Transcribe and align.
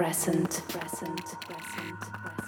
present, 0.00 0.62
present, 0.66 1.36
present, 1.42 2.00
present. 2.00 2.39